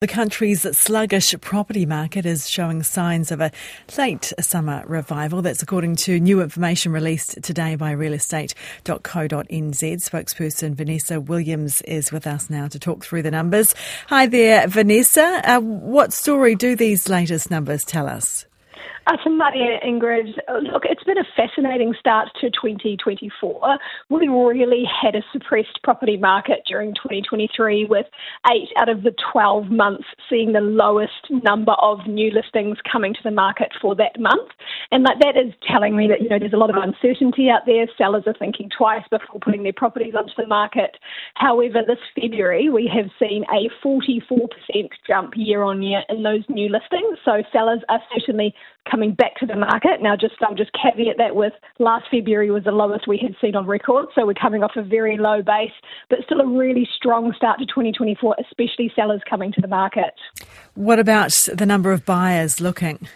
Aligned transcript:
The 0.00 0.08
country's 0.08 0.62
sluggish 0.78 1.34
property 1.42 1.84
market 1.84 2.24
is 2.24 2.48
showing 2.48 2.82
signs 2.82 3.30
of 3.30 3.42
a 3.42 3.52
late 3.98 4.32
summer 4.40 4.82
revival. 4.86 5.42
That's 5.42 5.62
according 5.62 5.96
to 5.96 6.18
new 6.18 6.40
information 6.40 6.90
released 6.90 7.42
today 7.42 7.76
by 7.76 7.94
realestate.co.nz. 7.94 8.94
Spokesperson 10.08 10.74
Vanessa 10.74 11.20
Williams 11.20 11.82
is 11.82 12.10
with 12.10 12.26
us 12.26 12.48
now 12.48 12.66
to 12.68 12.78
talk 12.78 13.04
through 13.04 13.20
the 13.20 13.30
numbers. 13.30 13.74
Hi 14.06 14.26
there, 14.26 14.66
Vanessa. 14.68 15.42
Uh, 15.44 15.60
what 15.60 16.14
story 16.14 16.54
do 16.54 16.74
these 16.74 17.10
latest 17.10 17.50
numbers 17.50 17.84
tell 17.84 18.08
us? 18.08 18.46
Uh, 19.06 19.16
to 19.24 19.30
Maria 19.30 19.80
Ingrid, 19.84 20.36
look, 20.72 20.84
it's 20.84 21.02
been 21.04 21.18
a 21.18 21.24
fascinating 21.34 21.94
start 21.98 22.28
to 22.40 22.50
2024. 22.50 23.78
We 24.10 24.28
really 24.28 24.84
had 24.84 25.14
a 25.14 25.22
suppressed 25.32 25.80
property 25.82 26.16
market 26.16 26.60
during 26.66 26.94
2023 26.94 27.86
with 27.86 28.06
eight 28.52 28.68
out 28.78 28.88
of 28.88 29.02
the 29.02 29.14
12 29.32 29.70
months 29.70 30.04
seeing 30.28 30.52
the 30.52 30.60
lowest 30.60 31.30
number 31.30 31.72
of 31.72 32.06
new 32.06 32.30
listings 32.30 32.76
coming 32.90 33.14
to 33.14 33.20
the 33.24 33.30
market 33.30 33.72
for 33.80 33.94
that 33.96 34.20
month. 34.20 34.50
And 34.92 35.06
that, 35.06 35.16
that 35.20 35.36
is 35.36 35.54
telling 35.70 35.96
me 35.96 36.08
that, 36.08 36.20
you 36.20 36.28
know, 36.28 36.38
there's 36.38 36.52
a 36.52 36.56
lot 36.56 36.70
of 36.70 36.76
uncertainty 36.76 37.48
out 37.48 37.62
there. 37.64 37.86
Sellers 37.96 38.24
are 38.26 38.34
thinking 38.38 38.68
twice 38.76 39.04
before 39.10 39.38
putting 39.40 39.62
their 39.62 39.72
properties 39.72 40.14
onto 40.16 40.32
the 40.36 40.46
market. 40.46 40.96
However, 41.34 41.82
this 41.86 41.98
February, 42.20 42.68
we 42.68 42.90
have 42.92 43.10
seen 43.18 43.44
a 43.52 43.70
44% 43.86 44.48
jump 45.06 45.34
year 45.36 45.62
on 45.62 45.82
year 45.82 46.02
in 46.08 46.24
those 46.24 46.42
new 46.48 46.68
listings. 46.68 47.18
So 47.24 47.42
sellers 47.52 47.80
are 47.88 48.00
certainly 48.12 48.52
coming 48.90 49.14
back 49.14 49.36
to 49.36 49.46
the 49.46 49.56
market. 49.56 50.02
Now, 50.02 50.16
just 50.16 50.34
I'll 50.40 50.54
just 50.54 50.72
caveat 50.72 51.16
that 51.18 51.36
with 51.36 51.52
last 51.78 52.06
February 52.10 52.50
was 52.50 52.64
the 52.64 52.72
lowest 52.72 53.06
we 53.06 53.18
had 53.18 53.36
seen 53.40 53.54
on 53.54 53.66
record, 53.66 54.06
so 54.14 54.26
we're 54.26 54.34
coming 54.34 54.62
off 54.62 54.72
a 54.76 54.82
very 54.82 55.16
low 55.18 55.42
base, 55.42 55.70
but 56.08 56.20
still 56.24 56.40
a 56.40 56.46
really 56.46 56.88
strong 56.96 57.32
start 57.36 57.58
to 57.60 57.66
2024, 57.66 58.36
especially 58.40 58.90
sellers 58.96 59.20
coming 59.28 59.52
to 59.52 59.60
the 59.60 59.68
market. 59.68 60.14
What 60.74 60.98
about 60.98 61.30
the 61.54 61.66
number 61.66 61.92
of 61.92 62.04
buyers 62.04 62.60
looking? 62.60 63.06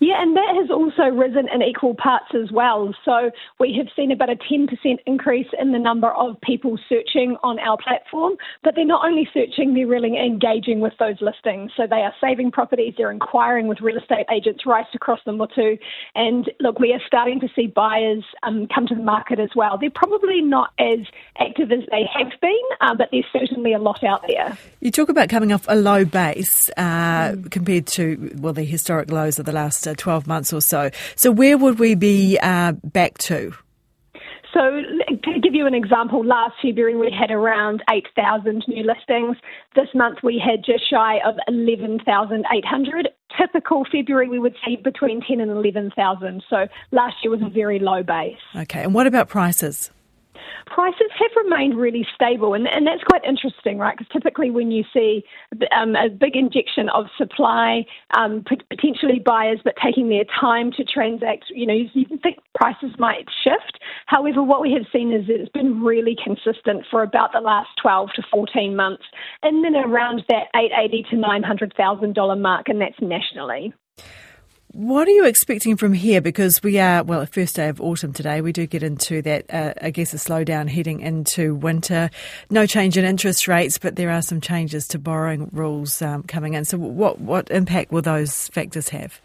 Yeah, 0.00 0.20
and 0.20 0.36
that 0.36 0.54
has 0.54 0.70
also 0.70 1.04
risen 1.04 1.48
in 1.52 1.62
equal 1.62 1.94
parts 1.94 2.34
as 2.34 2.50
well. 2.50 2.94
So 3.04 3.30
we 3.58 3.74
have 3.78 3.86
seen 3.96 4.12
about 4.12 4.30
a 4.30 4.36
10% 4.36 4.68
increase 5.06 5.46
in 5.58 5.72
the 5.72 5.78
number 5.78 6.10
of 6.12 6.40
people 6.40 6.78
searching 6.88 7.36
on 7.42 7.58
our 7.58 7.76
platform, 7.78 8.34
but 8.62 8.74
they're 8.74 8.84
not 8.84 9.06
only 9.06 9.28
searching, 9.32 9.74
they're 9.74 9.86
really 9.86 10.16
engaging 10.16 10.80
with 10.80 10.92
those 10.98 11.20
listings. 11.20 11.70
So 11.76 11.86
they 11.88 12.02
are 12.02 12.14
saving 12.20 12.50
properties, 12.50 12.94
they're 12.96 13.10
inquiring 13.10 13.68
with 13.68 13.80
real 13.80 13.96
estate 13.96 14.26
agents 14.30 14.66
right 14.66 14.86
across 14.94 15.20
the 15.24 15.32
motu. 15.32 15.76
And 16.14 16.50
look, 16.60 16.78
we 16.78 16.92
are 16.92 17.00
starting 17.06 17.40
to 17.40 17.48
see 17.54 17.66
buyers 17.66 18.24
um, 18.42 18.68
come 18.72 18.86
to 18.88 18.94
the 18.94 19.02
market 19.02 19.40
as 19.40 19.50
well. 19.56 19.78
They're 19.78 19.90
probably 19.90 20.42
not 20.42 20.72
as 20.78 21.00
active 21.38 21.72
as 21.72 21.80
they 21.90 22.04
have 22.14 22.32
been, 22.40 22.52
uh, 22.80 22.94
but 22.94 23.08
there's 23.10 23.26
certainly 23.32 23.72
a 23.72 23.78
lot 23.78 24.04
out 24.04 24.24
there. 24.26 24.56
You 24.80 24.90
talk 24.90 25.08
about 25.08 25.28
coming 25.28 25.52
off 25.52 25.64
a 25.68 25.76
low 25.76 26.04
base 26.04 26.70
uh, 26.76 27.32
mm. 27.32 27.50
compared 27.50 27.86
to, 27.88 28.34
well, 28.38 28.52
the 28.52 28.64
historic 28.64 29.10
lows 29.10 29.38
of 29.38 29.46
the 29.46 29.52
last 29.52 29.85
uh, 29.86 29.94
12 29.96 30.26
months 30.26 30.52
or 30.52 30.60
so. 30.60 30.90
So, 31.14 31.30
where 31.30 31.58
would 31.58 31.78
we 31.78 31.94
be 31.94 32.38
uh, 32.42 32.72
back 32.84 33.18
to? 33.18 33.52
So, 34.54 34.60
to 35.10 35.40
give 35.40 35.54
you 35.54 35.66
an 35.66 35.74
example, 35.74 36.24
last 36.24 36.54
February 36.62 36.96
we 36.96 37.12
had 37.12 37.30
around 37.30 37.82
8,000 37.90 38.64
new 38.68 38.84
listings. 38.84 39.36
This 39.74 39.88
month 39.94 40.20
we 40.22 40.42
had 40.42 40.64
just 40.64 40.88
shy 40.88 41.18
of 41.26 41.34
11,800. 41.46 43.08
Typical 43.38 43.84
February 43.92 44.30
we 44.30 44.38
would 44.38 44.54
see 44.64 44.76
between 44.76 45.20
10 45.20 45.40
and 45.40 45.50
11,000. 45.50 46.42
So, 46.48 46.68
last 46.90 47.16
year 47.22 47.30
was 47.30 47.42
a 47.42 47.50
very 47.50 47.78
low 47.78 48.02
base. 48.02 48.38
Okay, 48.54 48.82
and 48.82 48.94
what 48.94 49.06
about 49.06 49.28
prices? 49.28 49.90
Have 51.18 51.44
remained 51.44 51.76
really 51.76 52.06
stable, 52.14 52.54
and, 52.54 52.66
and 52.68 52.86
that's 52.86 53.02
quite 53.04 53.24
interesting, 53.24 53.78
right? 53.78 53.96
Because 53.96 54.10
typically, 54.12 54.50
when 54.50 54.70
you 54.70 54.84
see 54.92 55.24
um, 55.76 55.96
a 55.96 56.08
big 56.08 56.36
injection 56.36 56.88
of 56.90 57.06
supply, 57.16 57.84
um, 58.16 58.44
potentially 58.70 59.20
buyers, 59.24 59.60
but 59.64 59.74
taking 59.82 60.08
their 60.08 60.24
time 60.40 60.72
to 60.72 60.84
transact, 60.84 61.44
you 61.50 61.66
know, 61.66 61.74
you, 61.74 61.88
you 61.94 62.18
think 62.22 62.38
prices 62.54 62.90
might 62.98 63.26
shift. 63.42 63.78
However, 64.06 64.42
what 64.42 64.60
we 64.60 64.72
have 64.72 64.86
seen 64.92 65.12
is 65.12 65.24
it's 65.28 65.50
been 65.50 65.82
really 65.82 66.16
consistent 66.22 66.84
for 66.90 67.02
about 67.02 67.32
the 67.32 67.40
last 67.40 67.70
12 67.80 68.10
to 68.16 68.22
14 68.30 68.76
months, 68.76 69.04
and 69.42 69.64
then 69.64 69.76
around 69.76 70.22
that 70.28 70.48
880 70.54 71.06
to 71.10 71.16
900 71.16 71.74
thousand 71.76 72.14
dollar 72.14 72.36
mark, 72.36 72.68
and 72.68 72.80
that's 72.80 73.00
nationally. 73.00 73.72
What 74.76 75.08
are 75.08 75.12
you 75.12 75.24
expecting 75.24 75.78
from 75.78 75.94
here? 75.94 76.20
Because 76.20 76.62
we 76.62 76.78
are, 76.78 77.02
well, 77.02 77.20
the 77.20 77.26
first 77.26 77.56
day 77.56 77.70
of 77.70 77.80
autumn 77.80 78.12
today. 78.12 78.42
We 78.42 78.52
do 78.52 78.66
get 78.66 78.82
into 78.82 79.22
that, 79.22 79.46
uh, 79.48 79.72
I 79.80 79.88
guess, 79.88 80.12
a 80.12 80.18
slowdown 80.18 80.68
heading 80.68 81.00
into 81.00 81.54
winter. 81.54 82.10
No 82.50 82.66
change 82.66 82.98
in 82.98 83.06
interest 83.06 83.48
rates, 83.48 83.78
but 83.78 83.96
there 83.96 84.10
are 84.10 84.20
some 84.20 84.38
changes 84.38 84.86
to 84.88 84.98
borrowing 84.98 85.48
rules 85.50 86.02
um, 86.02 86.24
coming 86.24 86.52
in. 86.52 86.66
So, 86.66 86.76
what, 86.76 87.18
what 87.18 87.50
impact 87.50 87.90
will 87.90 88.02
those 88.02 88.48
factors 88.48 88.90
have? 88.90 89.18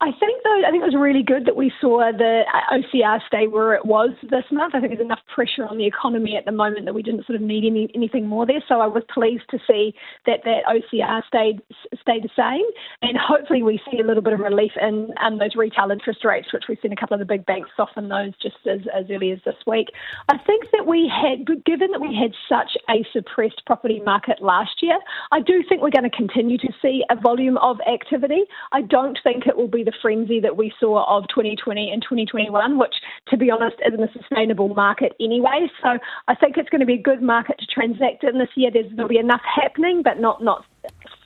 I 0.00 0.12
think 0.12 0.44
though, 0.44 0.62
I 0.64 0.70
think 0.70 0.82
it 0.82 0.86
was 0.86 0.94
really 0.94 1.24
good 1.24 1.44
that 1.46 1.56
we 1.56 1.72
saw 1.80 2.12
the 2.16 2.42
OCR 2.70 3.18
stay 3.26 3.48
where 3.48 3.74
it 3.74 3.84
was 3.84 4.10
this 4.22 4.44
month. 4.52 4.76
I 4.76 4.80
think 4.80 4.92
there's 4.92 5.04
enough 5.04 5.18
pressure 5.34 5.66
on 5.66 5.76
the 5.76 5.86
economy 5.86 6.36
at 6.36 6.44
the 6.44 6.52
moment 6.52 6.84
that 6.84 6.94
we 6.94 7.02
didn't 7.02 7.26
sort 7.26 7.34
of 7.34 7.42
need 7.42 7.64
any, 7.66 7.90
anything 7.96 8.28
more 8.28 8.46
there. 8.46 8.62
So 8.68 8.80
I 8.80 8.86
was 8.86 9.02
pleased 9.12 9.50
to 9.50 9.58
see 9.66 9.94
that 10.24 10.44
that 10.44 10.62
OCR 10.70 11.26
stayed 11.26 11.62
stayed 12.00 12.22
the 12.22 12.30
same, 12.38 12.62
and 13.02 13.18
hopefully 13.18 13.64
we 13.64 13.80
see 13.90 13.98
a 13.98 14.06
little 14.06 14.22
bit 14.22 14.34
of 14.34 14.38
relief 14.38 14.70
in 14.80 15.10
um, 15.20 15.38
those 15.38 15.56
retail 15.56 15.90
interest 15.90 16.24
rates, 16.24 16.52
which 16.52 16.64
we've 16.68 16.78
seen 16.80 16.92
a 16.92 16.96
couple 16.96 17.14
of 17.14 17.18
the 17.18 17.26
big 17.26 17.44
banks 17.44 17.70
soften 17.76 18.08
those 18.08 18.32
just 18.40 18.56
as, 18.70 18.80
as 18.94 19.06
early 19.10 19.32
as 19.32 19.40
this 19.44 19.58
week. 19.66 19.88
I 20.28 20.38
think 20.38 20.70
that 20.70 20.86
we 20.86 21.10
had, 21.10 21.44
given 21.66 21.90
that 21.90 22.00
we 22.00 22.14
had 22.14 22.32
such 22.48 22.78
a 22.88 23.04
suppressed 23.12 23.62
property 23.66 24.00
market 24.04 24.40
last 24.40 24.80
year, 24.80 24.98
I 25.32 25.40
do 25.40 25.64
think 25.68 25.82
we're 25.82 25.90
going 25.90 26.08
to 26.08 26.16
continue 26.16 26.58
to 26.58 26.68
see 26.80 27.02
a 27.10 27.16
volume 27.20 27.58
of 27.58 27.78
activity. 27.82 28.44
I 28.70 28.82
don't 28.82 29.18
think 29.24 29.48
it 29.48 29.56
will 29.56 29.66
be 29.66 29.87
the 29.88 29.96
frenzy 30.02 30.38
that 30.40 30.56
we 30.56 30.72
saw 30.78 31.04
of 31.16 31.24
2020 31.28 31.90
and 31.90 32.02
2021, 32.02 32.78
which, 32.78 32.94
to 33.28 33.36
be 33.38 33.50
honest, 33.50 33.76
isn't 33.86 34.02
a 34.02 34.12
sustainable 34.12 34.68
market 34.68 35.12
anyway. 35.18 35.66
So 35.82 35.98
I 36.28 36.34
think 36.34 36.58
it's 36.58 36.68
going 36.68 36.80
to 36.80 36.86
be 36.86 36.94
a 36.94 37.02
good 37.02 37.22
market 37.22 37.58
to 37.58 37.66
transact 37.66 38.22
in 38.24 38.38
this 38.38 38.50
year. 38.54 38.70
There's, 38.70 38.90
there'll 38.94 39.08
be 39.08 39.18
enough 39.18 39.40
happening, 39.42 40.02
but 40.02 40.20
not 40.20 40.44
not 40.44 40.66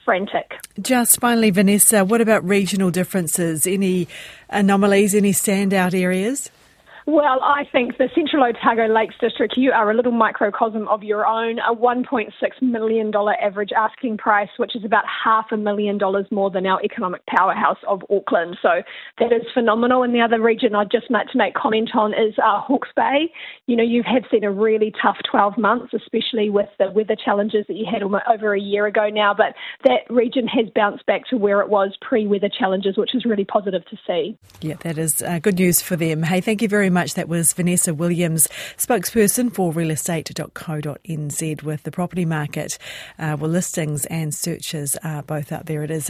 frantic. 0.05 0.53
Just 0.81 1.21
finally, 1.21 1.51
Vanessa, 1.51 2.05
what 2.05 2.21
about 2.21 2.45
regional 2.45 2.91
differences? 2.91 3.67
Any 3.67 4.07
anomalies? 4.49 5.15
Any 5.15 5.33
standout 5.33 5.95
areas? 6.01 6.51
Well, 7.07 7.41
I 7.43 7.65
think 7.73 7.99
the 7.99 8.09
Central 8.15 8.45
Otago 8.45 8.87
Lakes 8.87 9.17
District, 9.21 9.55
you 9.57 9.73
are 9.73 9.91
a 9.91 9.95
little 9.95 10.13
microcosm 10.13 10.87
of 10.87 11.03
your 11.03 11.27
own. 11.27 11.59
A 11.59 11.75
$1.6 11.75 12.31
million 12.63 13.13
average 13.43 13.71
asking 13.77 14.19
price, 14.19 14.49
which 14.57 14.77
is 14.77 14.85
about 14.85 15.03
half 15.25 15.47
a 15.51 15.57
million 15.57 15.99
dollars 15.99 16.27
more 16.31 16.49
than 16.49 16.65
our 16.65 16.81
economic 16.83 17.27
powerhouse 17.27 17.79
of 17.89 18.03
Auckland. 18.09 18.57
So 18.63 18.83
that 19.19 19.33
is 19.33 19.43
phenomenal. 19.53 20.05
And 20.05 20.15
the 20.15 20.21
other 20.21 20.41
region 20.41 20.77
I'd 20.77 20.93
just 20.93 21.11
like 21.11 21.27
to 21.33 21.39
make 21.39 21.55
comment 21.55 21.91
on 21.95 22.13
is 22.13 22.35
uh, 22.39 22.61
Hawke's 22.61 22.91
Bay. 22.95 23.33
You 23.67 23.77
know, 23.77 23.83
you 23.83 24.05
have 24.05 24.23
seen 24.31 24.45
a 24.45 24.53
really 24.53 24.93
tough 25.03 25.17
12 25.29 25.59
months, 25.59 25.93
especially 25.93 26.51
with 26.51 26.69
the 26.79 26.93
weather 26.93 27.17
challenges 27.17 27.67
that 27.67 27.75
you 27.75 27.87
had 27.91 28.03
over 28.03 28.55
a 28.55 28.61
year 28.61 28.87
ago 28.87 29.09
now. 29.09 29.35
But 29.35 29.55
that 29.85 30.09
region 30.09 30.47
has 30.47 30.67
bounced 30.73 31.05
back 31.07 31.23
to 31.31 31.37
where 31.37 31.61
it 31.63 31.69
was 31.69 31.97
pre 32.01 32.29
weather 32.29 32.49
challenges, 32.49 32.97
which 32.97 33.13
is 33.13 33.25
really 33.25 33.45
positive 33.45 33.85
to 33.87 33.97
see. 34.07 34.39
Yeah, 34.61 34.77
that 34.83 34.99
is 34.99 35.21
uh, 35.21 35.41
good 35.41 35.59
news 35.59 35.83
for 35.83 35.97
them. 35.97 36.23
Hey, 36.23 36.41
thank 36.41 36.63
you 36.63 36.69
very 36.69 36.92
much. 36.93 37.15
That 37.15 37.29
was 37.29 37.53
Vanessa 37.53 37.93
Williams, 37.95 38.49
spokesperson 38.77 39.53
for 39.53 39.73
realestate.co.nz 39.73 41.63
with 41.63 41.83
the 41.83 41.91
property 41.91 42.25
market. 42.25 42.79
Uh, 43.19 43.37
well, 43.39 43.51
listings 43.51 44.05
and 44.07 44.35
searches 44.35 44.97
are 45.03 45.23
both 45.23 45.53
up 45.53 45.67
there. 45.67 45.83
It 45.83 45.91
is 45.91 46.01